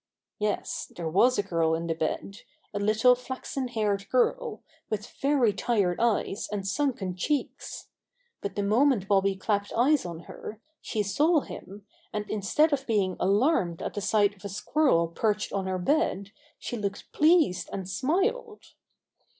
Yes, 0.39 0.91
there 0.95 1.07
was 1.07 1.37
a 1.37 1.43
girl 1.43 1.75
in 1.75 1.85
the 1.85 1.93
bed, 1.93 2.37
a 2.73 2.79
little 2.79 3.13
flaxen 3.13 3.67
haired 3.67 4.09
girl, 4.09 4.63
with 4.89 5.05
very 5.21 5.53
tired 5.53 5.99
eyes 5.99 6.49
and 6.51 6.67
sunken 6.67 7.15
cheeks. 7.15 7.87
But 8.41 8.55
the 8.55 8.63
moment 8.63 9.07
Bobby 9.07 9.35
clapped 9.35 9.71
eyes 9.73 10.03
on 10.03 10.21
her, 10.21 10.59
she 10.81 11.03
saw 11.03 11.41
him, 11.41 11.85
and 12.11 12.27
instead 12.31 12.73
of 12.73 12.87
being 12.87 13.15
alarmed 13.19 13.83
at 13.83 13.93
the 13.93 14.01
sight 14.01 14.35
of 14.35 14.43
a 14.43 14.49
squirrel 14.49 15.07
perched 15.07 15.53
on 15.53 15.67
her 15.67 15.77
bed 15.77 16.31
she 16.57 16.77
looked 16.77 17.11
pleased 17.11 17.69
and 17.71 17.87
smiled. 17.87 18.73